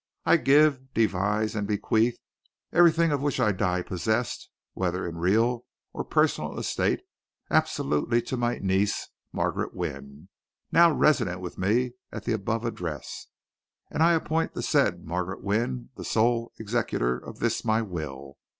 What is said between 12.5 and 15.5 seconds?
address, and I appoint the said Margaret